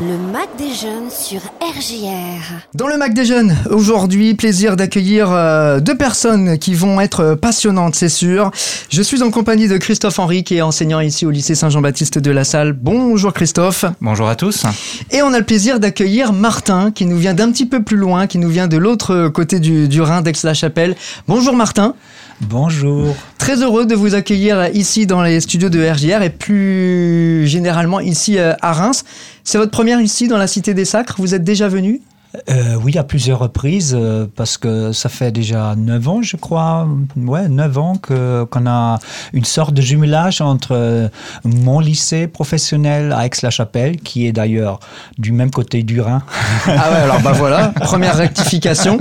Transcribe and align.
Le 0.00 0.16
Mac 0.16 0.48
des 0.56 0.72
jeunes 0.72 1.10
sur 1.10 1.40
RJR. 1.60 2.60
Dans 2.72 2.86
le 2.86 2.96
Mac 2.96 3.14
des 3.14 3.24
jeunes, 3.24 3.56
aujourd'hui, 3.68 4.34
plaisir 4.34 4.76
d'accueillir 4.76 5.32
euh, 5.32 5.80
deux 5.80 5.96
personnes 5.96 6.56
qui 6.56 6.74
vont 6.74 7.00
être 7.00 7.34
passionnantes, 7.34 7.96
c'est 7.96 8.08
sûr. 8.08 8.52
Je 8.90 9.02
suis 9.02 9.24
en 9.24 9.32
compagnie 9.32 9.66
de 9.66 9.76
Christophe 9.76 10.20
Henry, 10.20 10.44
qui 10.44 10.58
est 10.58 10.62
enseignant 10.62 11.00
ici 11.00 11.26
au 11.26 11.30
lycée 11.30 11.56
Saint-Jean-Baptiste 11.56 12.18
de 12.18 12.30
la 12.30 12.44
Salle. 12.44 12.74
Bonjour 12.74 13.32
Christophe. 13.32 13.86
Bonjour 14.00 14.28
à 14.28 14.36
tous. 14.36 14.62
Et 15.10 15.20
on 15.22 15.32
a 15.32 15.38
le 15.40 15.44
plaisir 15.44 15.80
d'accueillir 15.80 16.32
Martin, 16.32 16.92
qui 16.92 17.04
nous 17.04 17.18
vient 17.18 17.34
d'un 17.34 17.50
petit 17.50 17.66
peu 17.66 17.82
plus 17.82 17.96
loin, 17.96 18.28
qui 18.28 18.38
nous 18.38 18.50
vient 18.50 18.68
de 18.68 18.76
l'autre 18.76 19.26
côté 19.26 19.58
du, 19.58 19.88
du 19.88 20.00
Rhin, 20.00 20.22
d'Aix-la-Chapelle. 20.22 20.94
Bonjour 21.26 21.56
Martin. 21.56 21.96
Bonjour. 22.40 23.14
Très 23.38 23.62
heureux 23.62 23.84
de 23.86 23.94
vous 23.94 24.14
accueillir 24.14 24.68
ici 24.74 25.06
dans 25.06 25.22
les 25.22 25.40
studios 25.40 25.68
de 25.68 25.84
RJR 25.84 26.22
et 26.22 26.30
plus 26.30 27.46
généralement 27.46 28.00
ici 28.00 28.38
euh, 28.38 28.54
à 28.62 28.72
Reims. 28.72 29.04
C'est 29.44 29.58
votre 29.58 29.70
première 29.70 30.00
ici 30.00 30.28
dans 30.28 30.38
la 30.38 30.46
Cité 30.46 30.74
des 30.74 30.84
Sacres. 30.84 31.16
Vous 31.18 31.34
êtes 31.34 31.44
déjà 31.44 31.68
venu? 31.68 32.00
Euh, 32.50 32.76
oui, 32.82 32.96
à 32.98 33.04
plusieurs 33.04 33.38
reprises, 33.38 33.96
euh, 33.98 34.26
parce 34.36 34.58
que 34.58 34.92
ça 34.92 35.08
fait 35.08 35.32
déjà 35.32 35.74
9 35.76 36.08
ans, 36.08 36.22
je 36.22 36.36
crois, 36.36 36.86
ouais, 37.16 37.48
9 37.48 37.78
ans 37.78 37.94
qu'on 37.96 38.66
a 38.66 38.98
une 39.32 39.44
sorte 39.44 39.72
de 39.72 39.80
jumelage 39.80 40.42
entre 40.42 40.72
euh, 40.72 41.08
mon 41.44 41.80
lycée 41.80 42.26
professionnel 42.26 43.12
à 43.12 43.24
Aix-la-Chapelle, 43.24 43.96
qui 43.96 44.26
est 44.26 44.32
d'ailleurs 44.32 44.78
du 45.16 45.32
même 45.32 45.50
côté 45.50 45.82
du 45.82 46.02
Rhin. 46.02 46.22
Ah 46.66 46.90
ouais, 46.90 46.98
alors 46.98 47.20
bah 47.20 47.32
voilà, 47.32 47.68
première 47.80 48.16
rectification. 48.16 48.98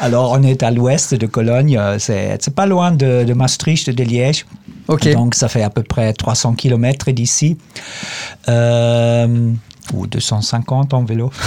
Alors, 0.00 0.32
on 0.32 0.42
est 0.42 0.62
à 0.62 0.70
l'ouest 0.70 1.14
de 1.14 1.26
Cologne, 1.26 1.80
c'est 1.98 2.54
pas 2.54 2.66
loin 2.66 2.92
de, 2.92 3.24
de 3.24 3.32
Maastricht, 3.34 3.90
de 3.90 4.04
Liège. 4.04 4.46
Donc, 5.12 5.34
ça 5.34 5.48
fait 5.48 5.62
à 5.62 5.70
peu 5.70 5.82
près 5.82 6.12
300 6.12 6.54
km 6.54 7.10
d'ici. 7.10 7.58
Euh, 8.48 9.52
ou 9.94 10.06
250 10.06 10.94
en 10.94 11.04
vélo. 11.04 11.30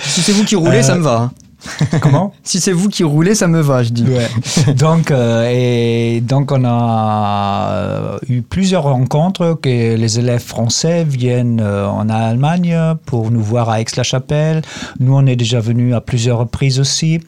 Si 0.00 0.20
c'est 0.20 0.32
vous 0.32 0.44
qui 0.44 0.56
roulez, 0.56 0.82
ça 0.82 0.94
me 0.94 1.02
va. 1.02 1.30
Comment? 2.00 2.32
Si 2.42 2.60
c'est 2.60 2.72
vous 2.72 2.88
qui 2.88 3.04
roulez, 3.04 3.34
ça 3.34 3.46
me 3.46 3.60
va, 3.60 3.82
je 3.82 3.90
dis. 3.90 4.04
Ouais. 4.04 4.74
donc, 4.74 5.10
euh, 5.10 5.48
et 5.52 6.20
donc, 6.20 6.52
on 6.52 6.64
a 6.64 7.70
euh, 7.72 8.18
eu 8.28 8.42
plusieurs 8.42 8.84
rencontres 8.84 9.58
que 9.60 9.96
les 9.96 10.18
élèves 10.18 10.42
français 10.42 11.04
viennent 11.04 11.60
euh, 11.60 11.86
en 11.86 12.08
Allemagne 12.08 12.76
pour 13.06 13.30
nous 13.30 13.42
voir 13.42 13.70
à 13.70 13.80
Aix-la-Chapelle. 13.80 14.62
Nous, 14.98 15.14
on 15.14 15.26
est 15.26 15.36
déjà 15.36 15.60
venus 15.60 15.94
à 15.94 16.00
plusieurs 16.00 16.38
reprises 16.38 16.80
aussi. 16.80 17.20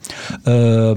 Euh, 0.47 0.95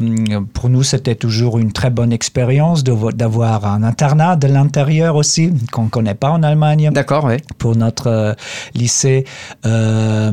pour 0.53 0.69
nous, 0.69 0.83
c'était 0.83 1.15
toujours 1.15 1.59
une 1.59 1.73
très 1.73 1.91
bonne 1.91 2.13
expérience 2.13 2.85
d'avoir 2.85 3.67
un 3.67 3.83
internat 3.83 4.37
de 4.37 4.47
l'intérieur 4.47 5.17
aussi, 5.17 5.53
qu'on 5.73 5.85
ne 5.85 5.89
connaît 5.89 6.15
pas 6.15 6.31
en 6.31 6.43
Allemagne 6.43 6.91
D'accord, 6.93 7.25
ouais. 7.25 7.39
pour 7.59 7.77
notre 7.77 8.09
euh, 8.09 8.35
lycée. 8.75 9.25
Euh, 9.65 10.31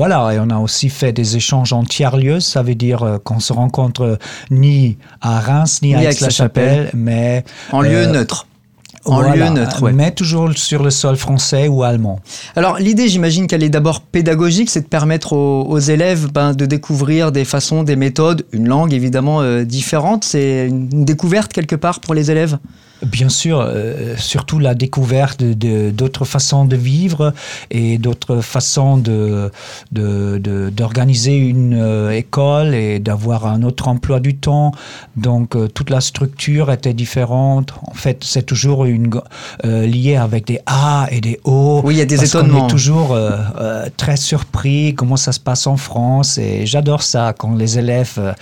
voilà, 0.00 0.32
et 0.32 0.38
on 0.40 0.48
a 0.48 0.56
aussi 0.56 0.88
fait 0.88 1.12
des 1.12 1.36
échanges 1.36 1.74
en 1.74 1.84
tiers-lieu. 1.84 2.40
Ça 2.40 2.62
veut 2.62 2.74
dire 2.74 3.02
euh, 3.02 3.18
qu'on 3.22 3.38
se 3.38 3.52
rencontre 3.52 4.18
ni 4.50 4.96
à 5.20 5.40
Reims, 5.40 5.80
ni, 5.82 5.88
Ni 5.90 5.94
à 6.06 6.10
Aix-la-Chapelle, 6.10 6.88
mais 6.94 7.44
En 7.70 7.82
lieu 7.82 8.04
Euh, 8.08 8.10
neutre. 8.10 8.46
En 9.04 9.16
voilà, 9.16 9.36
lieu 9.36 9.52
neutre, 9.52 9.82
ouais. 9.82 9.92
mais 9.92 10.10
toujours 10.10 10.56
sur 10.56 10.82
le 10.82 10.88
sol 10.88 11.16
français 11.16 11.68
ou 11.68 11.82
allemand. 11.82 12.18
Alors 12.56 12.78
l'idée, 12.78 13.08
j'imagine 13.08 13.46
qu'elle 13.46 13.62
est 13.62 13.68
d'abord 13.68 14.00
pédagogique, 14.00 14.70
c'est 14.70 14.80
de 14.80 14.86
permettre 14.88 15.34
aux, 15.34 15.64
aux 15.68 15.78
élèves 15.78 16.32
ben, 16.32 16.54
de 16.54 16.64
découvrir 16.64 17.30
des 17.30 17.44
façons, 17.44 17.82
des 17.82 17.96
méthodes, 17.96 18.46
une 18.52 18.68
langue 18.68 18.94
évidemment 18.94 19.42
euh, 19.42 19.64
différente. 19.64 20.24
C'est 20.24 20.68
une 20.68 21.04
découverte 21.04 21.52
quelque 21.52 21.76
part 21.76 22.00
pour 22.00 22.14
les 22.14 22.30
élèves? 22.30 22.56
Bien 23.06 23.30
sûr, 23.30 23.60
euh, 23.60 24.14
surtout 24.18 24.58
la 24.58 24.74
découverte 24.74 25.42
de- 25.42 25.90
d'autres 25.90 26.26
façons 26.26 26.66
de 26.66 26.76
vivre 26.76 27.32
et 27.70 27.96
d'autres 27.96 28.40
façons 28.42 28.98
de 28.98 29.50
de- 29.90 30.38
de- 30.38 30.68
d'organiser 30.70 31.36
une 31.36 31.74
euh, 31.80 32.10
école 32.10 32.74
et 32.74 32.98
d'avoir 32.98 33.46
un 33.46 33.62
autre 33.62 33.88
emploi 33.88 34.20
du 34.20 34.36
temps. 34.36 34.72
Donc 35.16 35.56
euh, 35.56 35.66
toute 35.68 35.88
la 35.88 36.00
structure 36.02 36.70
était 36.70 36.92
différente. 36.92 37.72
En 37.86 37.94
fait, 37.94 38.18
c'est 38.22 38.44
toujours 38.44 38.84
une 38.84 39.10
euh, 39.64 39.86
lié 39.86 40.16
avec 40.16 40.46
des 40.46 40.60
A 40.66 41.06
et 41.10 41.20
des 41.22 41.40
O. 41.44 41.80
Oui, 41.84 41.94
il 41.94 41.98
y 41.98 42.02
a 42.02 42.04
des 42.06 42.16
parce 42.16 42.28
étonnements. 42.28 42.66
est 42.66 42.70
toujours 42.70 43.12
euh, 43.14 43.30
euh, 43.58 43.88
très 43.96 44.18
surpris 44.18 44.94
comment 44.94 45.16
ça 45.16 45.32
se 45.32 45.40
passe 45.40 45.66
en 45.66 45.76
France 45.78 46.36
et 46.36 46.66
j'adore 46.66 47.02
ça 47.02 47.32
quand 47.38 47.54
les 47.56 47.78
élèves 47.78 48.34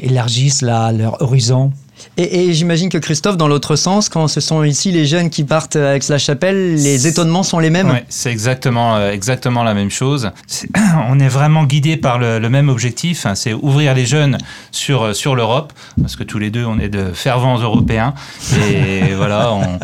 élargissent 0.00 0.62
là, 0.62 0.90
leur 0.92 1.22
horizon. 1.22 1.72
Et, 2.16 2.44
et 2.44 2.52
j'imagine 2.52 2.88
que 2.88 2.98
Christophe, 2.98 3.36
dans 3.36 3.48
l'autre 3.48 3.76
sens, 3.76 4.08
quand 4.08 4.28
ce 4.28 4.40
sont 4.40 4.62
ici 4.64 4.92
les 4.92 5.06
jeunes 5.06 5.30
qui 5.30 5.44
partent 5.44 5.76
à 5.76 5.96
Aix-la-Chapelle, 5.96 6.74
les 6.74 7.06
étonnements 7.06 7.42
sont 7.42 7.58
les 7.58 7.70
mêmes. 7.70 7.90
Ouais, 7.90 8.04
c'est 8.08 8.30
exactement, 8.30 8.96
euh, 8.96 9.12
exactement 9.12 9.62
la 9.62 9.74
même 9.74 9.90
chose. 9.90 10.30
On 11.08 11.18
est 11.20 11.28
vraiment 11.28 11.64
guidé 11.64 11.96
par 11.96 12.18
le, 12.18 12.38
le 12.38 12.50
même 12.50 12.68
objectif, 12.68 13.26
hein, 13.26 13.34
c'est 13.34 13.52
ouvrir 13.52 13.94
les 13.94 14.06
jeunes 14.06 14.38
sur, 14.70 15.02
euh, 15.02 15.12
sur 15.12 15.34
l'Europe, 15.34 15.72
parce 16.00 16.16
que 16.16 16.24
tous 16.24 16.38
les 16.38 16.50
deux, 16.50 16.64
on 16.64 16.78
est 16.78 16.88
de 16.88 17.12
fervents 17.12 17.58
Européens. 17.58 18.14
Et 18.56 19.14
voilà, 19.16 19.52
on, 19.52 19.78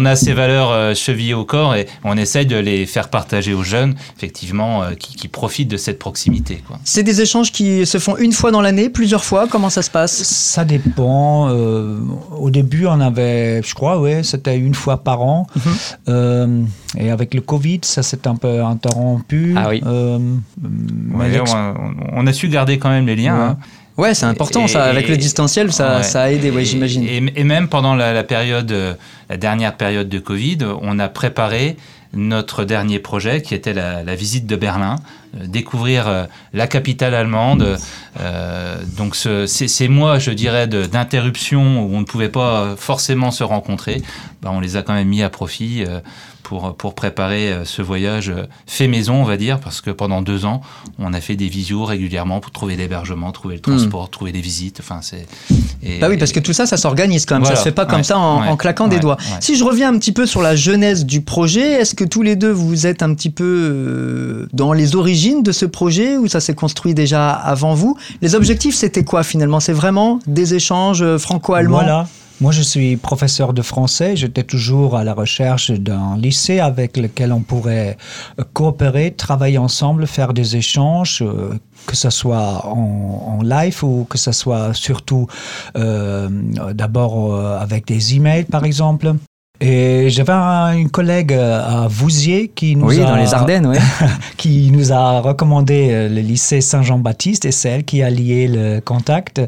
on- 0.00 0.04
a 0.06 0.16
ces 0.16 0.32
valeurs 0.32 0.70
euh, 0.70 0.94
chevillées 0.94 1.34
au 1.34 1.44
corps 1.44 1.74
et 1.74 1.86
on 2.04 2.16
essaye 2.16 2.46
de 2.46 2.56
les 2.56 2.86
faire 2.86 3.08
partager 3.08 3.54
aux 3.54 3.62
jeunes, 3.64 3.94
effectivement, 4.16 4.82
euh, 4.82 4.94
qui, 4.94 5.16
qui 5.16 5.28
profitent 5.28 5.68
de 5.70 5.76
cette 5.76 5.98
proximité. 5.98 6.62
C'est 6.84 7.02
des 7.02 7.20
échanges 7.20 7.50
qui 7.52 7.84
se 7.86 7.98
font 7.98 8.16
une 8.16 8.32
fois 8.32 8.50
dans 8.50 8.60
l'année, 8.60 8.88
plusieurs 8.88 9.24
fois. 9.24 9.46
Comment 9.50 9.70
ça 9.70 9.82
se 9.82 9.90
passe? 9.90 10.22
Ça 10.22 10.64
dépend. 10.64 11.48
euh, 11.50 11.98
au 12.38 12.50
début, 12.50 12.86
on 12.86 13.00
avait, 13.00 13.62
je 13.62 13.74
crois, 13.74 13.98
ouais, 14.00 14.22
c'était 14.22 14.56
une 14.56 14.74
fois 14.74 14.98
par 15.02 15.22
an. 15.22 15.46
Mhm. 15.56 15.62
Euh, 16.08 16.62
et 16.98 17.10
avec 17.10 17.34
le 17.34 17.40
Covid, 17.40 17.80
ça 17.82 18.02
s'est 18.02 18.26
un 18.28 18.36
peu 18.36 18.62
interrompu. 18.62 19.54
Ah 19.56 19.68
oui. 19.70 19.82
Euh, 19.86 20.18
mais 20.62 21.16
Ouais, 21.24 21.28
l'ex- 21.30 21.52
on, 21.54 21.74
on 22.12 22.26
a 22.26 22.32
su 22.32 22.48
garder 22.48 22.78
quand 22.78 22.90
même 22.90 23.06
les 23.06 23.16
liens. 23.16 23.34
Ouais. 23.36 23.42
hein. 23.44 23.58
Ouais, 23.98 24.14
c'est 24.14 24.26
important 24.26 24.64
Et- 24.66 24.68
ça. 24.68 24.84
Avec 24.84 25.08
le 25.08 25.16
distanciel, 25.16 25.72
ça, 25.72 25.96
Ouais. 25.98 26.02
ça 26.02 26.22
a 26.24 26.30
aidé, 26.30 26.50
ouais, 26.50 26.64
j'imagine. 26.66 27.04
Et, 27.04 27.22
et 27.34 27.44
même 27.44 27.68
pendant 27.68 27.94
la, 27.94 28.12
la 28.12 28.24
période, 28.24 28.70
euh, 28.70 28.92
la 29.28 29.36
dernière 29.36 29.76
période 29.76 30.08
de 30.08 30.18
Covid, 30.18 30.58
on 30.82 30.98
a 30.98 31.08
préparé 31.08 31.76
notre 32.12 32.64
dernier 32.64 32.98
projet 32.98 33.42
qui 33.42 33.54
était 33.54 33.74
la, 33.74 34.14
visite 34.14 34.46
de 34.46 34.56
Berlin, 34.56 34.96
découvrir 35.34 36.08
euh, 36.08 36.24
la 36.52 36.66
capitale 36.66 37.14
allemande. 37.14 37.78
Euh, 38.20 38.76
donc 38.96 39.16
ce- 39.16 39.46
ces, 39.46 39.68
ces 39.68 39.88
mois, 39.88 40.18
je 40.18 40.30
dirais, 40.30 40.66
d'interruption 40.66 41.84
où 41.84 41.94
on 41.94 42.00
ne 42.00 42.04
pouvait 42.04 42.28
pas 42.28 42.60
euh, 42.62 42.76
forcément 42.76 43.30
se 43.30 43.44
rencontrer, 43.44 44.02
bah, 44.42 44.50
on 44.52 44.60
les 44.60 44.76
a 44.76 44.82
quand 44.82 44.94
même 44.94 45.08
mis 45.08 45.22
à 45.22 45.30
profit. 45.30 45.84
euh, 45.86 46.00
pour, 46.42 46.76
pour 46.76 46.94
préparer 46.94 47.50
euh, 47.52 47.64
ce 47.64 47.82
voyage 47.82 48.28
euh, 48.30 48.44
fait 48.68 48.86
maison, 48.86 49.14
on 49.16 49.24
va 49.24 49.36
dire, 49.36 49.58
parce 49.58 49.80
que 49.80 49.90
pendant 49.90 50.22
deux 50.22 50.44
ans, 50.44 50.60
on 51.00 51.12
a 51.12 51.20
fait 51.20 51.34
des 51.34 51.48
visios 51.48 51.84
régulièrement 51.84 52.38
pour 52.38 52.52
trouver 52.52 52.76
l'hébergement, 52.76 53.32
trouver 53.32 53.56
le 53.56 53.60
transport, 53.60 54.08
trouver 54.10 54.30
les 54.30 54.40
visites. 54.40 54.78
Enfin, 54.78 55.00
c'est. 55.02 55.26
Hmm. 55.50 55.98
Bah 56.00 56.06
oui, 56.08 56.16
parce 56.18 56.30
que 56.30 56.38
tout 56.38 56.52
ça, 56.52 56.64
ça 56.64 56.76
s'organise 56.76 57.26
quand 57.26 57.34
même. 57.34 57.42
Voilà, 57.42 57.56
ça 57.56 57.62
se 57.64 57.68
fait 57.68 57.74
pas 57.74 57.84
comme 57.84 58.04
ça 58.04 58.16
en, 58.20 58.42
ouais, 58.42 58.46
en 58.46 58.56
claquant 58.56 58.86
des 58.86 59.00
doigts. 59.00 59.16
Si 59.40 59.56
je 59.56 59.64
reviens 59.64 59.92
un 59.92 59.98
petit 59.98 60.12
peu 60.12 60.24
sur 60.24 60.40
la 60.40 60.54
genèse 60.54 61.04
du 61.04 61.20
projet, 61.20 61.68
est-ce 61.80 61.96
que 61.96 62.04
tous 62.04 62.22
les 62.22 62.36
deux 62.36 62.52
vous 62.52 62.86
êtes 62.86 63.02
un 63.02 63.12
petit 63.14 63.30
peu 63.30 63.42
euh, 63.44 64.48
dans 64.52 64.72
les 64.72 64.94
origines 64.94 65.25
de 65.34 65.52
ce 65.52 65.66
projet 65.66 66.16
ou 66.16 66.28
ça 66.28 66.40
s'est 66.40 66.54
construit 66.54 66.94
déjà 66.94 67.30
avant 67.30 67.74
vous? 67.74 67.96
Les 68.22 68.34
objectifs, 68.34 68.74
c'était 68.74 69.04
quoi 69.04 69.22
finalement? 69.22 69.60
C'est 69.60 69.72
vraiment 69.72 70.20
des 70.26 70.54
échanges 70.54 71.02
euh, 71.02 71.18
franco-allemands? 71.18 71.78
Voilà. 71.78 72.06
Moi, 72.40 72.52
je 72.52 72.60
suis 72.60 72.96
professeur 72.96 73.54
de 73.54 73.62
français. 73.62 74.14
J'étais 74.14 74.42
toujours 74.42 74.96
à 74.96 75.04
la 75.04 75.14
recherche 75.14 75.70
d'un 75.70 76.18
lycée 76.18 76.60
avec 76.60 76.98
lequel 76.98 77.32
on 77.32 77.40
pourrait 77.40 77.96
euh, 78.38 78.44
coopérer, 78.52 79.12
travailler 79.12 79.58
ensemble, 79.58 80.06
faire 80.06 80.34
des 80.34 80.56
échanges, 80.56 81.22
euh, 81.22 81.54
que 81.86 81.96
ce 81.96 82.10
soit 82.10 82.66
en, 82.66 83.40
live 83.42 83.84
ou 83.84 84.06
que 84.08 84.18
ce 84.18 84.32
soit 84.32 84.74
surtout 84.74 85.26
d'abord 85.74 87.36
avec 87.36 87.86
des 87.86 88.16
emails, 88.16 88.44
par 88.44 88.64
exemple. 88.64 89.14
Et 89.60 90.10
j'avais 90.10 90.32
un- 90.32 90.76
une 90.76 90.90
collègue 90.90 91.32
euh, 91.32 91.84
à 91.84 91.88
Vouziers 91.88 92.48
qui 92.54 92.76
nous 92.76 92.88
Oui, 92.88 93.00
a 93.00 93.06
dans 93.06 93.16
les 93.16 93.32
Ardennes, 93.32 93.66
ouais. 93.66 93.78
qui 94.36 94.70
nous 94.70 94.92
a 94.92 95.20
recommandé 95.20 95.88
euh, 95.90 96.08
le 96.10 96.20
lycée 96.20 96.60
Saint-Jean-Baptiste 96.60 97.46
et 97.46 97.52
c'est 97.52 97.70
elle 97.70 97.84
qui 97.84 98.02
a 98.02 98.10
lié 98.10 98.48
le 98.48 98.80
contact. 98.80 99.40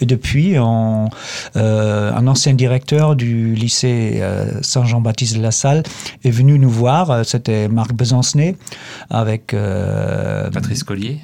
Et 0.00 0.06
depuis, 0.06 0.56
on, 0.58 1.08
euh, 1.56 2.12
un 2.14 2.26
ancien 2.28 2.54
directeur 2.54 3.16
du 3.16 3.54
lycée 3.54 4.18
euh, 4.22 4.62
Saint-Jean-Baptiste 4.62 5.36
de 5.36 5.42
la 5.42 5.50
Salle 5.50 5.82
est 6.24 6.30
venu 6.30 6.58
nous 6.60 6.70
voir. 6.70 7.24
C'était 7.24 7.66
Marc 7.68 7.92
Besancenay 7.92 8.54
avec 9.10 9.52
euh, 9.52 10.48
Patrice 10.50 10.84
Collier. 10.84 11.18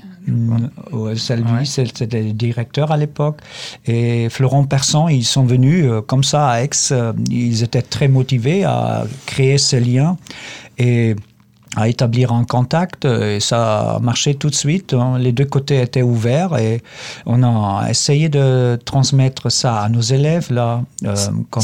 C'est- 1.65 1.97
c'était 1.97 2.23
le 2.23 2.33
directeur 2.33 2.91
à 2.93 2.97
l'époque. 2.97 3.41
Et 3.87 4.29
Florent 4.31 4.65
Persan, 4.65 5.09
ils 5.09 5.25
sont 5.25 5.45
venus 5.45 5.85
euh, 5.87 6.01
comme 6.01 6.25
ça 6.25 6.49
à 6.49 6.63
Aix. 6.63 6.71
euh, 6.93 7.13
ils 7.31 7.63
étaient 7.63 7.83
très 7.83 8.09
motivés 8.09 8.65
à 8.65 9.05
créer 9.27 9.59
ce 9.59 9.77
lien 9.77 10.17
et 10.79 11.17
à 11.77 11.89
établir 11.89 12.33
un 12.33 12.45
contact. 12.45 13.05
Et 13.07 13.41
ça 13.41 13.97
a 13.97 13.99
marché 13.99 14.35
tout 14.35 14.51
de 14.51 14.55
suite. 14.55 14.93
hein. 14.95 15.19
Les 15.19 15.33
deux 15.33 15.47
côtés 15.47 15.81
étaient 15.81 16.03
ouverts 16.03 16.57
et 16.59 16.83
on 17.27 17.43
a 17.43 17.87
essayé 17.91 18.29
de 18.29 18.79
transmettre 18.85 19.51
ça 19.51 19.81
à 19.81 19.89
nos 19.89 20.03
élèves 20.03 20.53
là, 20.53 20.83
euh, 21.05 21.15
comme 21.51 21.63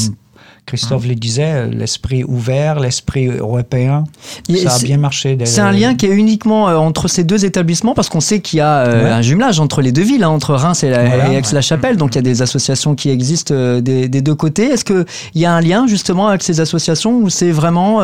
Christophe 0.69 1.07
le 1.07 1.15
disait, 1.15 1.67
l'esprit 1.67 2.23
ouvert, 2.23 2.79
l'esprit 2.79 3.25
européen, 3.25 4.03
ça 4.47 4.75
a 4.75 4.79
bien 4.79 4.97
marché. 4.97 5.35
C'est 5.45 5.61
un 5.61 5.71
lien 5.71 5.95
qui 5.95 6.05
est 6.05 6.15
uniquement 6.15 6.65
entre 6.65 7.07
ces 7.07 7.23
deux 7.23 7.43
établissements 7.43 7.95
parce 7.95 8.07
qu'on 8.07 8.19
sait 8.19 8.39
qu'il 8.39 8.57
y 8.57 8.61
a 8.61 8.83
un 8.83 9.21
jumelage 9.23 9.59
entre 9.59 9.81
les 9.81 9.91
deux 9.91 10.03
villes, 10.03 10.23
hein, 10.23 10.29
entre 10.29 10.53
Reims 10.53 10.83
et, 10.83 10.89
Aix-la-Chapelle. 10.89 11.97
Donc 11.97 12.13
il 12.13 12.17
y 12.17 12.19
a 12.19 12.21
des 12.21 12.43
associations 12.43 12.93
qui 12.93 13.09
existent 13.09 13.79
des, 13.79 14.07
deux 14.07 14.35
côtés. 14.35 14.65
Est-ce 14.65 14.85
qu'il 14.85 15.05
y 15.33 15.45
a 15.45 15.53
un 15.53 15.61
lien 15.61 15.87
justement 15.87 16.27
avec 16.27 16.43
ces 16.43 16.59
associations 16.59 17.17
ou 17.17 17.29
c'est 17.29 17.51
vraiment 17.51 18.01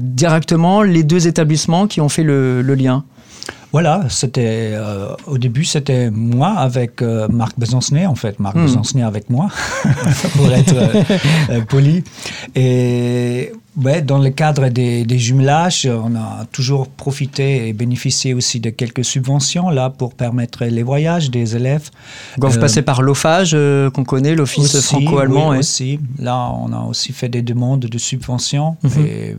directement 0.00 0.82
les 0.82 1.02
deux 1.02 1.26
établissements 1.26 1.86
qui 1.86 2.02
ont 2.02 2.10
fait 2.10 2.24
le 2.24 2.62
lien? 2.74 3.04
Voilà, 3.70 4.06
c'était 4.08 4.70
euh, 4.72 5.14
au 5.26 5.36
début 5.36 5.64
c'était 5.64 6.10
moi 6.10 6.50
avec 6.50 7.02
euh, 7.02 7.28
Marc 7.28 7.58
Besancenay 7.58 8.06
en 8.06 8.14
fait, 8.14 8.38
Marc 8.40 8.56
mmh. 8.56 9.02
avec 9.02 9.28
moi 9.28 9.48
pour 10.36 10.50
être 10.52 10.74
euh, 10.74 11.60
poli. 11.68 12.02
Et 12.54 13.52
ouais, 13.82 14.00
dans 14.00 14.18
le 14.18 14.30
cadre 14.30 14.68
des, 14.68 15.18
jumelages, 15.18 15.86
on 15.86 16.16
a 16.16 16.46
toujours 16.50 16.88
profité 16.88 17.68
et 17.68 17.74
bénéficié 17.74 18.32
aussi 18.32 18.58
de 18.58 18.70
quelques 18.70 19.04
subventions 19.04 19.68
là 19.68 19.90
pour 19.90 20.14
permettre 20.14 20.64
les 20.64 20.82
voyages 20.82 21.30
des 21.30 21.54
élèves. 21.54 21.90
Quand 22.40 22.48
vous 22.48 22.60
passez 22.60 22.80
par 22.80 23.02
l'OFAGE 23.02 23.54
qu'on 23.92 24.04
connaît, 24.04 24.34
l'Office 24.34 24.80
franco-allemand. 24.80 25.50
Oui, 25.50 25.58
aussi. 25.58 26.00
Là, 26.18 26.50
on 26.54 26.72
a 26.72 26.80
aussi 26.88 27.12
fait 27.12 27.28
des 27.28 27.42
demandes 27.42 27.80
de 27.80 27.98
subventions 27.98 28.76
mmh. 28.82 28.88
et 29.00 29.36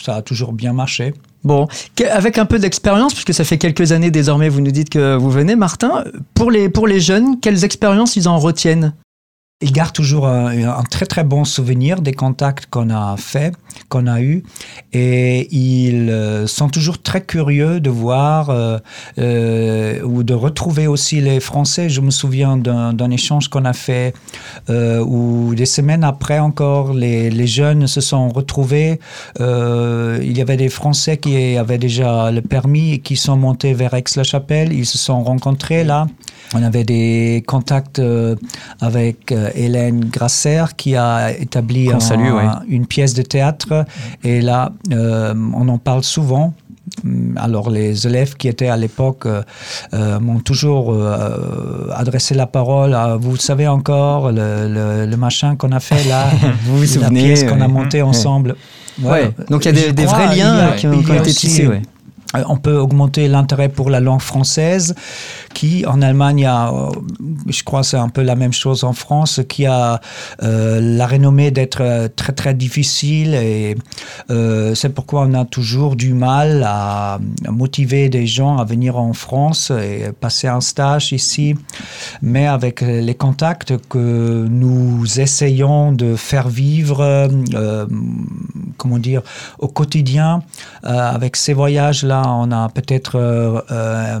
ça 0.00 0.16
a 0.16 0.22
toujours 0.22 0.52
bien 0.52 0.72
marché. 0.72 1.14
Bon, 1.42 1.68
avec 2.10 2.38
un 2.38 2.44
peu 2.44 2.58
d'expérience, 2.58 3.14
puisque 3.14 3.32
ça 3.32 3.44
fait 3.44 3.58
quelques 3.58 3.92
années 3.92 4.10
désormais, 4.10 4.48
vous 4.48 4.60
nous 4.60 4.70
dites 4.70 4.90
que 4.90 5.16
vous 5.16 5.30
venez, 5.30 5.56
Martin, 5.56 6.04
pour 6.34 6.50
les, 6.50 6.68
pour 6.68 6.86
les 6.86 7.00
jeunes, 7.00 7.40
quelles 7.40 7.64
expériences 7.64 8.16
ils 8.16 8.28
en 8.28 8.38
retiennent? 8.38 8.94
Il 9.62 9.72
garde 9.72 9.92
toujours 9.92 10.26
un, 10.26 10.82
très 10.90 11.04
très 11.04 11.22
bon 11.22 11.44
souvenir 11.44 12.00
des 12.00 12.12
contacts 12.12 12.66
qu'on 12.66 12.88
a 12.88 13.16
fait, 13.18 13.54
qu'on 13.90 14.06
a 14.06 14.22
eu, 14.22 14.42
et 14.94 15.54
ils 15.54 16.08
euh, 16.08 16.46
sont 16.46 16.70
toujours 16.70 17.02
très 17.02 17.20
curieux 17.20 17.78
de 17.78 17.90
voir 17.90 18.48
euh, 18.48 18.78
euh, 19.18 20.02
ou 20.02 20.22
de 20.22 20.32
retrouver 20.32 20.86
aussi 20.86 21.20
les 21.20 21.40
Français. 21.40 21.90
Je 21.90 22.00
me 22.00 22.10
souviens 22.10 22.56
d'un 22.56 23.10
échange 23.10 23.48
qu'on 23.48 23.66
a 23.66 23.74
fait 23.74 24.14
où 24.68 25.54
des 25.54 25.66
semaines 25.66 26.04
après 26.04 26.38
encore, 26.38 26.94
les, 26.94 27.28
les 27.28 27.46
jeunes 27.46 27.86
se 27.86 28.00
sont 28.00 28.28
retrouvés. 28.28 28.98
il 29.38 30.38
y 30.38 30.40
avait 30.40 30.56
des 30.56 30.68
Français 30.70 31.18
qui 31.18 31.56
avaient 31.56 31.78
déjà 31.78 32.30
le 32.30 32.40
permis 32.40 32.94
et 32.94 32.98
qui 32.98 33.16
sont 33.16 33.36
montés 33.36 33.74
vers 33.74 33.92
Aix-la-Chapelle. 33.92 34.72
Ils 34.72 34.86
se 34.86 34.96
sont 34.96 35.22
rencontrés 35.22 35.84
là. 35.84 36.06
On 36.54 36.62
avait 36.62 36.84
des 36.84 37.44
contacts 37.46 38.00
avec 38.80 39.32
Hélène 39.54 40.04
Grasser 40.06 40.64
qui 40.76 40.96
a 40.96 41.30
établi 41.32 41.90
une 42.68 42.86
pièce 42.86 43.14
de 43.14 43.22
théâtre. 43.22 43.84
Et 44.24 44.40
là, 44.40 44.72
euh, 44.92 45.34
on 45.54 45.68
en 45.68 45.78
parle 45.78 46.02
souvent. 46.02 46.54
Alors 47.36 47.70
les 47.70 48.06
élèves 48.06 48.34
qui 48.34 48.48
étaient 48.48 48.68
à 48.68 48.76
l'époque 48.76 49.24
euh, 49.24 49.42
euh, 49.94 50.18
m'ont 50.18 50.40
toujours 50.40 50.96
adressé 51.94 52.34
la 52.34 52.46
parole. 52.46 52.94
À, 52.94 53.16
vous 53.16 53.36
savez 53.36 53.68
encore 53.68 54.32
le, 54.32 55.14
machin 55.16 55.56
qu'on 55.56 55.72
a 55.72 55.80
fait 55.80 56.04
là, 56.08 56.26
vous 56.64 56.78
vous 56.78 56.86
souvenez, 56.86 57.20
la 57.20 57.26
pièce 57.26 57.44
qu'on 57.44 57.60
a 57.60 57.68
montée 57.68 58.02
ensemble. 58.02 58.56
Ouais. 59.02 59.30
Donc 59.48 59.64
il 59.64 59.78
y 59.78 59.84
a 59.84 59.92
des, 59.92 60.04
vrais 60.04 60.36
liens 60.36 60.72
qui 60.76 60.86
ont, 60.86 61.00
été 61.00 61.30
tissés. 61.30 61.68
Euh, 62.36 62.44
on 62.48 62.56
peut 62.56 62.76
augmenter 62.76 63.28
l'intérêt 63.28 63.68
pour 63.68 63.90
la 63.90 64.00
langue 64.00 64.20
française, 64.20 64.94
qui 65.54 65.84
en 65.86 66.00
Allemagne 66.02 66.46
euh, 66.46 66.90
je 67.48 67.62
crois 67.64 67.82
c'est 67.82 67.96
un 67.96 68.08
peu 68.08 68.22
la 68.22 68.36
même 68.36 68.52
chose 68.52 68.84
en 68.84 68.92
France, 68.92 69.40
qui 69.48 69.66
a 69.66 70.00
euh, 70.42 70.80
la 70.80 71.06
renommée 71.06 71.50
d'être 71.50 72.08
très 72.16 72.32
très 72.32 72.54
difficile 72.54 73.34
et 73.34 73.76
c'est 74.74 74.94
pourquoi 74.94 75.22
on 75.22 75.34
a 75.34 75.44
toujours 75.44 75.96
du 75.96 76.14
mal 76.14 76.64
à, 76.66 77.18
motiver 77.48 78.08
des 78.08 78.26
gens 78.26 78.58
à 78.58 78.64
venir 78.64 78.96
en 78.96 79.12
France 79.12 79.70
et 79.70 80.12
passer 80.12 80.46
un 80.46 80.60
stage 80.60 81.12
ici. 81.12 81.54
Mais 82.22 82.46
avec 82.46 82.80
les 82.80 83.14
contacts 83.14 83.74
que 83.88 84.46
nous 84.48 85.20
essayons 85.20 85.92
de 85.92 86.16
faire 86.16 86.48
vivre, 86.48 87.28
comment 88.76 88.98
dire, 88.98 89.22
au 89.58 89.68
quotidien, 89.68 90.42
avec 90.82 91.36
ces 91.36 91.52
on 92.26 92.50
a 92.52 92.68
peut-être 92.68 93.16
euh, 93.16 93.60
euh, 93.70 94.20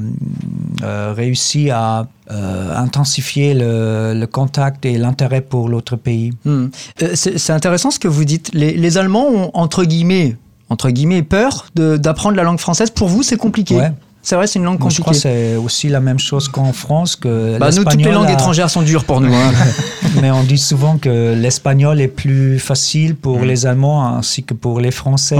euh, 0.82 1.12
réussi 1.16 1.70
à 1.70 2.06
intensifier 2.28 3.54
le, 3.54 4.24
contact 4.26 4.86
et 4.86 4.96
l'intérêt 4.98 5.40
pour 5.40 5.68
l'autre 5.68 5.96
pays. 5.96 6.32
Hmm. 6.44 6.66
C'est 7.14 7.50
intéressant 7.50 7.90
ce 7.90 7.98
que 7.98 8.06
vous 8.06 8.24
dites. 8.24 8.50
Les, 8.54 8.98
Allemands 8.98 9.26
ont, 9.26 9.50
entre 9.54 9.82
guillemets, 9.84 10.36
entre 10.68 10.90
guillemets 10.90 11.24
peur 11.24 11.66
d'apprendre 11.74 12.36
la 12.36 12.44
langue 12.44 12.60
française. 12.60 12.90
Pour 12.90 13.08
vous, 13.08 13.24
c'est 13.24 13.36
compliqué 13.36 13.80
c'est 14.22 14.36
vrai, 14.36 14.46
c'est 14.46 14.58
une 14.58 14.66
langue 14.66 14.78
compliquée. 14.78 14.96
Je 14.96 15.02
crois 15.02 15.12
que 15.14 15.18
c'est 15.18 15.56
aussi 15.56 15.88
la 15.88 16.00
même 16.00 16.18
chose 16.18 16.48
qu'en 16.48 16.72
France. 16.72 17.16
Que 17.16 17.58
bah 17.58 17.70
nous, 17.70 17.84
toutes 17.84 18.02
les 18.02 18.12
langues 18.12 18.30
étrangères 18.30 18.68
sont 18.68 18.82
dures 18.82 19.04
pour 19.04 19.20
nous. 19.20 19.34
Hein. 19.34 19.52
Mais 20.20 20.30
on 20.30 20.42
dit 20.42 20.58
souvent 20.58 20.98
que 20.98 21.34
l'espagnol 21.34 22.00
est 22.00 22.08
plus 22.08 22.58
facile 22.58 23.16
pour 23.16 23.40
mm. 23.40 23.44
les 23.44 23.66
Allemands 23.66 24.16
ainsi 24.16 24.42
que 24.42 24.54
pour 24.54 24.80
les 24.80 24.90
Français. 24.90 25.36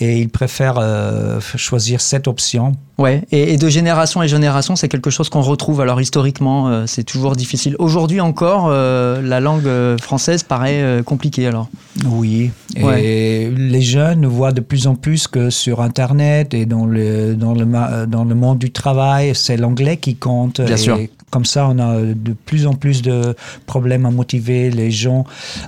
Et 0.00 0.18
ils 0.18 0.28
préfèrent 0.28 0.78
euh, 0.78 1.40
choisir 1.56 2.00
cette 2.00 2.26
option 2.26 2.72
Ouais, 2.98 3.24
et, 3.30 3.58
de 3.58 3.68
génération 3.68 4.20
en 4.20 4.26
génération, 4.26 4.74
c'est 4.74 4.88
quelque 4.88 5.10
chose 5.10 5.28
qu'on 5.28 5.42
retrouve. 5.42 5.82
Alors 5.82 6.00
historiquement, 6.00 6.68
euh, 6.68 6.84
c'est 6.86 7.04
toujours 7.04 7.36
difficile. 7.36 7.76
Aujourd'hui 7.78 8.22
encore, 8.22 8.68
euh, 8.70 9.20
la 9.20 9.38
langue 9.38 9.68
française 10.00 10.42
paraît 10.42 11.02
compliquée. 11.04 11.46
Alors. 11.46 11.68
Oui, 12.06 12.50
et 12.78 13.50
les 13.50 13.82
jeunes 13.82 14.24
voient 14.24 14.52
de 14.52 14.62
plus 14.62 14.86
en 14.86 14.94
plus 14.94 15.28
que 15.28 15.50
sur 15.50 15.82
Internet 15.82 16.54
et 16.54 16.64
dans 16.64 16.86
le 16.86 17.34
dans 17.34 17.52
le 17.52 17.66
dans 18.06 18.15
le 18.24 18.34
monde 18.34 18.58
du 18.58 18.70
travail, 18.70 19.34
c'est 19.34 19.56
l'anglais 19.56 19.96
qui 19.96 20.16
compte. 20.16 20.60
Bien 20.60 20.76
sûr. 20.76 20.98
Comme 21.30 21.44
ça, 21.44 21.66
on 21.68 21.78
a 21.78 22.00
de 22.02 22.32
plus 22.32 22.66
en 22.66 22.74
plus 22.74 23.02
de 23.02 23.34
problèmes 23.66 24.06
à 24.06 24.10
motiver 24.10 24.70
les 24.70 24.90
gens 24.90 25.24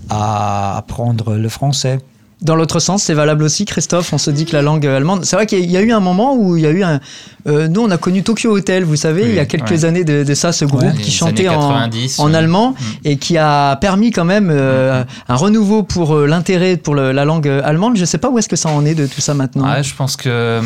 à 0.08 0.76
apprendre 0.78 1.34
le 1.34 1.48
français. 1.48 1.98
Dans 2.40 2.54
l'autre 2.54 2.78
sens, 2.78 3.02
c'est 3.02 3.14
valable 3.14 3.42
aussi, 3.42 3.64
Christophe. 3.64 4.12
On 4.12 4.18
se 4.18 4.30
dit 4.30 4.44
que 4.44 4.52
la 4.52 4.62
langue 4.62 4.86
allemande. 4.86 5.24
C'est 5.24 5.34
vrai 5.34 5.46
qu'il 5.46 5.68
y 5.68 5.76
a 5.76 5.80
eu 5.80 5.90
un 5.90 5.98
moment 5.98 6.36
où 6.36 6.56
il 6.56 6.62
y 6.62 6.66
a 6.66 6.70
eu 6.70 6.84
un. 6.84 7.00
Euh, 7.48 7.66
nous, 7.66 7.80
on 7.80 7.90
a 7.90 7.96
connu 7.96 8.22
Tokyo 8.22 8.56
Hotel, 8.56 8.84
vous 8.84 8.96
savez, 8.96 9.22
il 9.28 9.34
y 9.34 9.40
a 9.40 9.46
quelques 9.46 9.84
années 9.84 10.04
de, 10.04 10.34
ça, 10.34 10.52
ce 10.52 10.64
groupe 10.64 10.92
qui 10.98 11.10
chantait 11.10 11.48
en, 11.48 11.88
en 12.18 12.34
allemand 12.34 12.72
mm. 12.72 12.84
et 13.04 13.16
qui 13.16 13.38
a 13.38 13.76
permis 13.76 14.10
quand 14.10 14.24
même 14.24 14.50
euh, 14.52 15.02
un 15.28 15.34
renouveau 15.34 15.82
pour 15.82 16.14
euh, 16.14 16.26
l'intérêt 16.26 16.76
pour 16.76 16.94
la 16.94 17.24
langue 17.24 17.48
allemande. 17.48 17.96
Je 17.96 18.02
ne 18.02 18.06
sais 18.06 18.18
pas 18.18 18.28
où 18.28 18.38
est-ce 18.38 18.48
que 18.48 18.56
ça 18.56 18.68
en 18.68 18.84
est 18.84 18.94
de 18.94 19.06
tout 19.06 19.20
ça 19.20 19.34
maintenant. 19.34 19.82
je 19.82 19.94
pense 19.94 20.16
que 20.16 20.60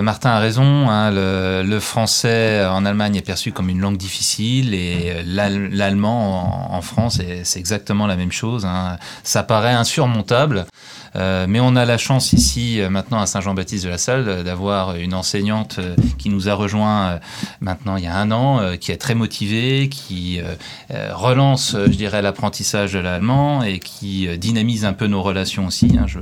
Martin 0.00 0.30
a 0.30 0.38
raison. 0.38 0.88
Hein. 0.88 1.10
le, 1.10 1.80
français 1.80 2.64
en 2.64 2.84
Allemagne 2.84 3.16
est 3.16 3.26
perçu 3.26 3.52
comme 3.52 3.68
une 3.68 3.80
langue 3.80 3.96
difficile 3.96 4.74
et 4.74 5.12
l'allemand 5.26 6.72
en, 6.72 6.80
France, 6.82 7.20
c'est 7.42 7.58
exactement 7.58 8.06
la 8.06 8.16
même 8.16 8.32
chose. 8.32 8.64
Hein. 8.64 8.96
Ça 9.24 9.42
paraît 9.42 9.72
insurmontable. 9.72 10.66
Euh, 11.16 11.46
mais 11.48 11.60
on 11.60 11.76
a 11.76 11.84
la 11.84 11.98
chance 11.98 12.32
ici, 12.32 12.80
euh, 12.80 12.90
maintenant 12.90 13.20
à 13.20 13.26
Saint-Jean-Baptiste 13.26 13.84
de 13.84 13.90
la 13.90 13.98
Salle, 13.98 14.44
d'avoir 14.44 14.96
une 14.96 15.14
enseignante 15.14 15.76
euh, 15.78 15.96
qui 16.18 16.28
nous 16.28 16.48
a 16.48 16.54
rejoint 16.54 17.20
maintenant 17.60 17.96
il 17.96 18.04
y 18.04 18.06
a 18.06 18.16
un 18.16 18.30
an, 18.30 18.76
qui 18.78 18.92
est 18.92 18.96
très 18.96 19.14
motivée, 19.14 19.88
qui 19.88 20.40
relance, 20.90 21.76
je 21.76 21.96
dirais, 21.96 22.22
l'apprentissage 22.22 22.92
de 22.92 22.98
l'allemand 22.98 23.62
et 23.62 23.78
qui 23.78 24.28
dynamise 24.38 24.84
un 24.84 24.92
peu 24.92 25.06
nos 25.06 25.22
relations 25.22 25.66
aussi. 25.66 25.96
Hein. 25.98 26.06
Je, 26.06 26.18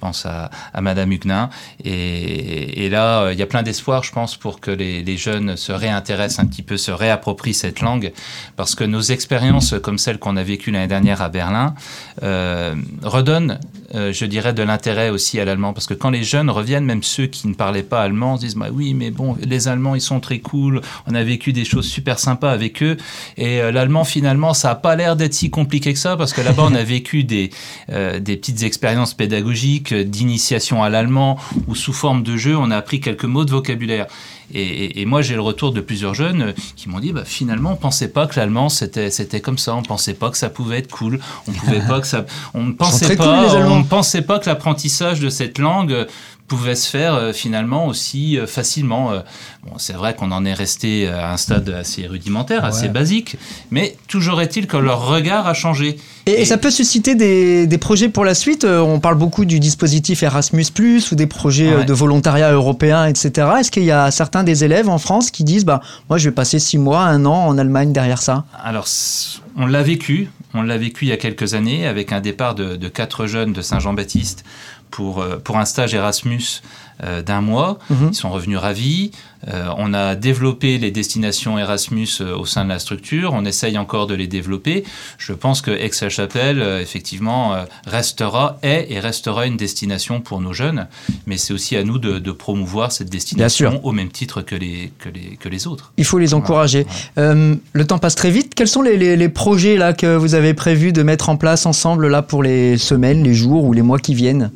pense 0.00 0.26
à, 0.26 0.50
Madame 0.80 1.10
Huguenin. 1.10 1.50
Et, 1.84 2.88
là, 2.88 3.32
il 3.32 3.38
y 3.38 3.42
a 3.42 3.46
plein 3.46 3.64
d'espoir, 3.64 4.04
je 4.04 4.12
pense, 4.12 4.36
pour 4.36 4.60
que 4.60 4.70
les, 4.70 5.16
jeunes 5.16 5.56
se 5.56 5.72
réintéressent 5.72 6.44
un 6.44 6.46
petit 6.46 6.62
peu, 6.62 6.76
se 6.76 6.92
réapproprient 6.92 7.54
cette 7.54 7.80
langue, 7.80 8.12
parce 8.56 8.74
que 8.74 8.84
nos 8.84 9.00
expériences, 9.00 9.74
comme 9.82 9.98
celles 9.98 10.18
qu'on 10.18 10.36
a 10.36 10.42
vécues 10.42 10.70
l'année 10.70 10.86
dernière 10.86 11.20
à 11.20 11.28
Berlin, 11.28 11.74
redonnent, 12.22 13.58
je 13.94 14.24
dirais, 14.24 14.52
de 14.52 14.62
l'intérêt 14.62 15.10
aussi 15.10 15.40
à 15.40 15.44
l'allemand. 15.44 15.72
Parce 15.72 15.86
que 15.86 15.94
quand 15.94 16.10
les 16.10 16.24
jeunes 16.24 16.50
reviennent, 16.50 16.84
même 16.84 17.02
ceux 17.02 17.26
qui 17.26 17.48
ne 17.48 17.54
parlaient 17.54 17.82
pas 17.82 18.02
allemand, 18.02 18.36
se 18.36 18.42
disent 18.42 18.56
bah 18.56 18.68
oui, 18.72 18.94
mais 18.94 19.10
bon, 19.10 19.36
les 19.40 19.68
Allemands, 19.68 19.94
ils 19.94 20.00
sont 20.00 20.20
très 20.20 20.38
cool, 20.38 20.80
on 21.06 21.14
a 21.14 21.22
vécu 21.22 21.52
des 21.52 21.64
choses 21.64 21.86
super 21.86 22.18
sympas 22.18 22.50
avec 22.50 22.82
eux. 22.82 22.96
Et 23.36 23.60
euh, 23.60 23.72
l'allemand, 23.72 24.04
finalement, 24.04 24.54
ça 24.54 24.68
n'a 24.68 24.74
pas 24.74 24.96
l'air 24.96 25.16
d'être 25.16 25.34
si 25.34 25.50
compliqué 25.50 25.92
que 25.92 25.98
ça, 25.98 26.16
parce 26.16 26.32
que 26.32 26.40
là-bas, 26.40 26.64
on 26.66 26.74
a 26.74 26.84
vécu 26.84 27.24
des, 27.24 27.50
euh, 27.90 28.18
des 28.20 28.36
petites 28.36 28.62
expériences 28.62 29.14
pédagogiques 29.14 29.94
d'initiation 29.94 30.82
à 30.82 30.88
l'allemand, 30.88 31.38
où 31.66 31.74
sous 31.74 31.92
forme 31.92 32.22
de 32.22 32.36
jeu, 32.36 32.56
on 32.56 32.70
a 32.70 32.76
appris 32.76 33.00
quelques 33.00 33.24
mots 33.24 33.44
de 33.44 33.50
vocabulaire. 33.50 34.06
Et, 34.54 35.04
moi, 35.04 35.20
j'ai 35.20 35.34
le 35.34 35.42
retour 35.42 35.72
de 35.72 35.80
plusieurs 35.80 36.14
jeunes 36.14 36.54
qui 36.74 36.88
m'ont 36.88 37.00
dit, 37.00 37.12
bah, 37.12 37.24
finalement, 37.26 37.72
on 37.72 37.76
pensait 37.76 38.08
pas 38.08 38.26
que 38.26 38.40
l'allemand 38.40 38.70
c'était 38.70 39.10
c'était 39.10 39.40
comme 39.40 39.58
ça. 39.58 39.74
On 39.74 39.82
pensait 39.82 40.14
pas 40.14 40.30
que 40.30 40.38
ça 40.38 40.48
pouvait 40.48 40.78
être 40.78 40.90
cool. 40.90 41.20
On 41.46 41.52
pouvait 41.52 41.80
pas 41.88 42.00
que 42.00 42.06
ça. 42.06 42.24
On 42.54 42.64
ne 42.64 42.72
pensait 42.72 43.16
pas. 43.16 43.54
on 43.66 43.77
ne 43.80 43.84
pensait 43.84 44.22
pas 44.22 44.38
que 44.38 44.48
l'apprentissage 44.48 45.20
de 45.20 45.28
cette 45.28 45.58
langue 45.58 46.06
pouvait 46.48 46.74
se 46.74 46.88
faire 46.90 47.14
euh, 47.14 47.32
finalement 47.32 47.86
aussi 47.86 48.38
euh, 48.38 48.46
facilement. 48.46 49.12
Euh, 49.12 49.20
bon, 49.64 49.74
c'est 49.78 49.92
vrai 49.92 50.14
qu'on 50.16 50.32
en 50.32 50.44
est 50.44 50.54
resté 50.54 51.06
à 51.08 51.32
un 51.32 51.36
stade 51.36 51.68
assez 51.68 52.06
rudimentaire, 52.06 52.64
assez 52.64 52.88
basique, 52.88 53.36
mais 53.70 53.96
toujours 54.08 54.40
est-il 54.40 54.66
que 54.66 54.76
leur 54.76 55.06
regard 55.06 55.46
a 55.46 55.54
changé. 55.54 55.98
Et, 56.26 56.40
et 56.42 56.44
ça 56.44 56.58
peut 56.58 56.70
susciter 56.70 57.14
des, 57.14 57.66
des 57.66 57.78
projets 57.78 58.08
pour 58.08 58.24
la 58.24 58.34
suite. 58.34 58.64
On 58.64 58.98
parle 59.00 59.16
beaucoup 59.16 59.44
du 59.44 59.60
dispositif 59.60 60.22
Erasmus, 60.22 60.64
ou 61.12 61.14
des 61.14 61.26
projets 61.26 61.68
Ouais. 61.68 61.84
de 61.84 61.92
volontariat 61.92 62.50
européen, 62.52 63.04
etc. 63.06 63.46
Est-ce 63.60 63.70
qu'il 63.70 63.84
y 63.84 63.90
a 63.90 64.10
certains 64.10 64.42
des 64.42 64.64
élèves 64.64 64.88
en 64.88 64.98
France 64.98 65.30
qui 65.30 65.44
disent 65.44 65.64
bah, 65.66 65.80
Moi, 66.08 66.18
je 66.18 66.28
vais 66.28 66.34
passer 66.34 66.58
six 66.58 66.78
mois, 66.78 67.02
un 67.02 67.24
an 67.26 67.46
en 67.46 67.58
Allemagne 67.58 67.92
derrière 67.92 68.22
ça? 68.22 68.44
Alors, 68.64 68.86
on 69.56 69.66
l'a 69.66 69.82
vécu. 69.82 70.30
On 70.54 70.62
l'a 70.62 70.78
vécu 70.78 71.04
il 71.04 71.08
y 71.08 71.12
a 71.12 71.18
quelques 71.18 71.52
années 71.54 71.86
avec 71.86 72.10
un 72.12 72.20
départ 72.20 72.54
de, 72.54 72.76
de 72.76 72.88
quatre 72.88 73.26
jeunes 73.26 73.52
de 73.52 73.60
Saint-Jean-Baptiste 73.60 74.44
pour, 74.90 75.20
euh, 75.20 75.36
pour 75.38 75.56
un 75.58 75.64
stage 75.64 75.94
Erasmus 75.94 76.62
euh, 77.04 77.22
d'un 77.22 77.40
mois. 77.40 77.78
Mhm. 77.90 78.08
Ils 78.10 78.14
sont 78.14 78.30
revenus 78.30 78.58
ravis. 78.58 79.12
Euh, 79.46 79.68
on 79.76 79.94
a 79.94 80.16
développé 80.16 80.78
les 80.78 80.90
destinations 80.90 81.56
Erasmus 81.60 82.08
euh, 82.20 82.36
au 82.36 82.44
sein 82.44 82.64
de 82.64 82.70
la 82.70 82.80
structure. 82.80 83.32
On 83.34 83.44
essaye 83.44 83.78
encore 83.78 84.08
de 84.08 84.14
les 84.14 84.26
développer. 84.26 84.82
Je 85.16 85.32
pense 85.32 85.60
que 85.62 85.70
Aix-la-Chapelle, 85.70 86.60
effectivement, 86.80 87.54
restera, 87.86 88.58
est 88.62 88.88
et 88.90 88.98
restera 88.98 89.46
une 89.46 89.56
destination 89.56 90.20
pour 90.20 90.40
nos 90.40 90.52
jeunes. 90.52 90.88
Mais 91.26 91.36
c'est 91.36 91.52
aussi 91.52 91.76
à 91.76 91.84
nous 91.84 91.98
de, 91.98 92.18
de 92.18 92.32
promouvoir 92.32 92.90
cette 92.90 93.10
destination 93.10 93.80
au 93.84 93.92
même 93.92 94.08
titre 94.10 94.42
que 94.42 94.56
les, 94.56 94.92
que 94.98 95.08
les, 95.08 95.36
que 95.36 95.48
les 95.48 95.68
autres. 95.68 95.92
Il 95.98 96.04
faut 96.04 96.18
les 96.18 96.34
encourager. 96.34 96.84
Le 97.16 97.84
temps 97.86 97.98
passe 97.98 98.16
très 98.16 98.30
vite. 98.32 98.54
Quels 98.56 98.66
sont 98.68 98.82
les, 98.82 98.96
les- 98.96 99.16
les 99.16 99.28
projets 99.28 99.76
là, 99.76 99.92
que 99.92 100.16
vous 100.16 100.34
avez 100.34 100.52
prévu 100.54 100.92
de 100.92 101.02
mettre 101.04 101.28
en 101.28 101.36
place 101.36 101.64
ensemble 101.64 102.08
là, 102.08 102.22
pour 102.22 102.42
les 102.42 102.76
semaines, 102.76 103.22
les 103.22 103.34
jours 103.34 103.62
ou 103.64 103.72
les 103.72 103.82
mois 103.82 103.98
qui 104.00 104.14
viennent? 104.14 104.50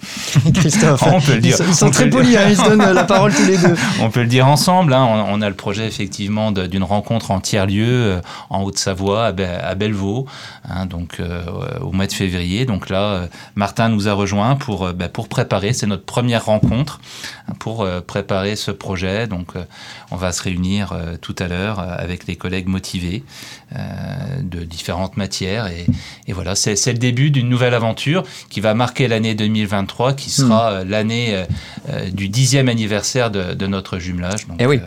Christophe, 0.54 1.02
On 1.06 1.20
peut 1.20 1.34
le 1.34 1.40
dire. 1.40 1.56
Ils 1.66 1.74
sont, 1.74 1.86
On 1.86 1.90
très 1.90 2.08
polis, 2.08 2.36
hein, 2.36 2.46
ils 2.48 2.56
se 2.56 2.64
donnent 2.64 2.92
la 2.92 3.04
parole 3.04 3.34
tous 3.34 3.44
les 3.46 3.58
deux. 3.58 3.74
On 4.00 4.10
peut 4.10 4.22
le 4.22 4.26
dire 4.28 4.46
ensemble. 4.46 4.92
hein. 4.94 5.04
On, 5.04 5.34
on 5.38 5.42
a 5.42 5.48
le 5.48 5.54
projet 5.54 5.86
effectivement 5.86 6.52
d'une 6.52 6.82
rencontre 6.84 7.30
en 7.30 7.40
tiers-lieu 7.40 7.86
euh, 7.88 8.20
en 8.48 8.62
Haute-Savoie, 8.62 9.26
à, 9.26 9.32
Be- 9.32 9.60
à 9.62 9.74
Bellevaux, 9.74 10.26
hein, 10.68 10.86
donc 10.86 11.16
euh, 11.20 11.42
au 11.80 11.92
mois 11.92 12.06
de 12.06 12.12
février. 12.12 12.64
Donc 12.64 12.88
là, 12.88 13.02
euh, 13.02 13.26
Martin 13.54 13.88
nous 13.88 14.08
a 14.08 14.12
rejoint 14.12 14.56
pour 14.56 14.86
euh, 14.86 14.92
bah, 14.92 15.08
pour 15.08 15.28
préparer. 15.28 15.72
C'est 15.72 15.86
notre 15.86 16.04
première 16.04 16.44
rencontre 16.46 17.00
pour 17.58 17.82
euh, 17.82 18.00
préparer 18.00 18.56
ce 18.56 18.70
projet. 18.70 19.26
Donc 19.26 19.52
on 20.10 20.16
va 20.16 20.32
se 20.32 20.42
réunir 20.42 20.94
tout 21.20 21.34
à 21.38 21.48
l'heure 21.48 21.78
avec 21.80 22.26
les 22.26 22.36
collègues 22.36 22.68
motivés 22.68 23.22
de 24.40 24.64
différentes 24.64 25.16
matières 25.16 25.66
et, 25.68 25.86
et 26.26 26.32
voilà, 26.32 26.54
c'est 26.54 26.74
c'est 26.76 26.92
le 26.92 26.98
début 26.98 27.30
d'une 27.30 27.48
nouvelle 27.48 27.74
aventure 27.74 28.24
qui 28.48 28.60
va 28.60 28.74
marquer 28.74 29.06
l'année 29.08 29.34
2023, 29.34 29.89
qui 30.16 30.30
sera 30.30 30.72
euh, 30.72 30.84
l'année 30.84 31.34
euh, 31.34 31.44
euh, 31.90 32.10
du 32.10 32.28
dixième 32.28 32.68
anniversaire 32.68 33.30
de, 33.30 33.54
de 33.54 33.66
notre 33.66 33.98
jumelage. 33.98 34.46
Donc, 34.46 34.56
Eh 34.60 34.66
oui. 34.66 34.80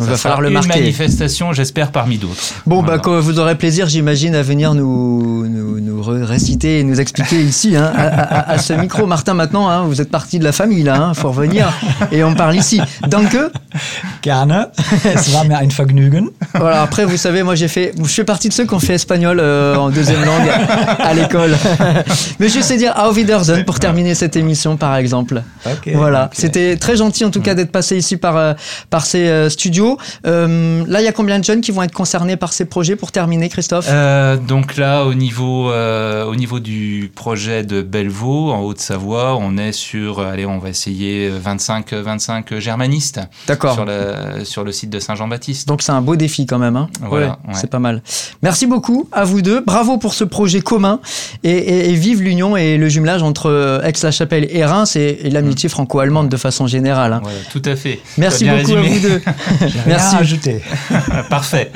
Euh, 0.00 0.04
Il 0.04 0.10
va 0.10 0.16
falloir 0.16 0.40
le 0.40 0.48
une 0.48 0.54
marquer. 0.54 0.80
manifestation, 0.80 1.52
j'espère, 1.52 1.90
parmi 1.92 2.18
d'autres. 2.18 2.34
Bon, 2.66 2.82
bah, 2.82 2.98
quand 2.98 3.18
vous 3.20 3.38
aurez 3.38 3.54
plaisir, 3.56 3.88
j'imagine, 3.88 4.34
à 4.34 4.42
venir 4.42 4.74
nous, 4.74 5.46
nous, 5.46 6.02
réciter 6.02 6.80
et 6.80 6.84
nous 6.84 7.00
expliquer 7.00 7.40
ici, 7.42 7.76
hein, 7.76 7.92
à, 7.94 8.02
à- 8.04 8.50
à 8.52 8.58
ce 8.58 8.72
micro. 8.72 9.06
Martin, 9.06 9.34
maintenant, 9.34 9.68
hein, 9.68 9.84
vous 9.84 10.00
êtes 10.00 10.10
partie 10.10 10.38
de 10.38 10.44
la 10.44 10.52
famille, 10.52 10.82
là, 10.82 10.96
hein, 10.96 11.14
faut 11.14 11.30
revenir. 11.30 11.70
Et 12.10 12.24
on 12.24 12.34
parle 12.34 12.56
ici. 12.56 12.80
Danke. 13.08 13.36
Gerne. 14.22 14.68
Es 15.04 15.32
war 15.32 15.44
mir 15.46 15.58
ein 15.58 15.70
Vergnügen. 15.70 16.28
Voilà, 16.54 16.82
après, 16.82 17.04
vous 17.04 17.16
savez, 17.16 17.42
moi, 17.42 17.54
j'ai 17.54 17.68
fait, 17.68 17.92
je 17.98 18.04
fais 18.08 18.24
partie 18.24 18.48
de 18.48 18.54
ceux 18.54 18.64
qui 18.66 18.74
ont 18.74 18.78
fait 18.80 18.94
espagnol 18.94 19.38
euh, 19.40 19.76
en 19.76 19.90
deuxième 19.90 20.24
langue 20.24 20.48
à 20.98 21.14
l'école. 21.14 21.56
Mais 22.40 22.48
je 22.48 22.60
sais 22.60 22.76
dire 22.76 22.94
Auf 22.98 23.16
Wiedersehen 23.16 23.64
pour 23.64 23.78
terminer 23.78 24.14
cette 24.14 24.36
émission, 24.36 24.76
par 24.76 24.96
exemple. 24.96 25.42
Voilà, 25.94 26.30
c'était 26.32 26.76
très 26.76 26.96
gentil 26.96 27.24
en 27.24 27.30
tout 27.30 27.40
cas 27.40 27.54
d'être 27.54 27.72
passé 27.72 27.96
ici 27.96 28.16
par, 28.16 28.36
euh, 28.36 28.52
par 28.90 29.06
ces 29.06 29.28
euh, 29.28 29.48
studios. 29.48 29.89
Euh, 30.26 30.84
là, 30.86 31.00
il 31.00 31.04
y 31.04 31.08
a 31.08 31.12
combien 31.12 31.38
de 31.38 31.44
jeunes 31.44 31.60
qui 31.60 31.70
vont 31.72 31.82
être 31.82 31.92
concernés 31.92 32.36
par 32.36 32.52
ces 32.52 32.64
projets 32.64 32.96
pour 32.96 33.12
terminer, 33.12 33.48
Christophe 33.48 33.86
Euh, 33.88 34.36
donc 34.36 34.76
là, 34.76 35.04
au 35.04 35.14
niveau, 35.14 35.70
euh, 35.70 36.24
au 36.24 36.34
niveau 36.36 36.60
du 36.60 37.10
projet 37.14 37.62
de 37.64 37.82
Bellevaux, 37.82 38.50
en 38.52 38.60
Haute-Savoie, 38.62 39.36
on 39.36 39.56
est 39.56 39.72
sur, 39.72 40.20
allez, 40.20 40.46
on 40.46 40.58
va 40.58 40.68
essayer 40.70 41.28
25, 41.28 41.92
25 41.92 42.58
germanistes 42.58 43.20
D'accord. 43.46 43.74
sur, 43.74 43.84
la- 43.84 44.44
sur 44.44 44.64
le 44.64 44.72
site 44.72 44.90
de 44.90 45.00
Saint-Jean-Baptiste. 45.00 45.68
Donc 45.68 45.82
c'est 45.82 45.92
un 45.92 46.00
beau 46.02 46.16
défi 46.16 46.46
quand 46.46 46.58
même. 46.58 46.76
Hein 46.76 46.88
Voilà, 47.00 47.26
Ouais, 47.26 47.32
ouais. 47.48 47.54
C'est 47.54 47.70
pas 47.70 47.78
mal. 47.78 48.02
Merci 48.42 48.66
beaucoup 48.66 49.08
à 49.12 49.24
vous 49.24 49.42
deux. 49.42 49.60
Bravo 49.60 49.98
pour 49.98 50.14
ce 50.14 50.24
projet 50.24 50.60
commun. 50.60 51.00
Et, 51.42 51.50
et- 51.50 51.90
et 51.90 51.94
vive 51.94 52.22
l'union 52.22 52.56
et 52.56 52.76
le 52.76 52.88
jumelage 52.88 53.22
entre 53.22 53.80
Aix-la-Chapelle 53.84 54.46
et 54.50 54.64
Reims 54.64 54.96
et, 54.96 55.18
et 55.24 55.30
l'amitié 55.30 55.68
franco-allemande 55.68 56.28
de 56.28 56.36
façon 56.36 56.66
générale. 56.66 57.12
hein. 57.14 57.20
Voilà, 57.22 57.38
tout 57.52 57.62
à 57.64 57.76
fait. 57.76 58.00
Merci 58.18 58.44
beaucoup 58.44 58.72
à 58.76 58.80
vous 58.82 58.98
deux. 59.00 59.20
J'ai 59.84 59.90
rien 59.92 59.96
Merci. 59.96 60.16
à 60.16 60.18
ajouter. 60.18 60.62
Parfait. 61.30 61.70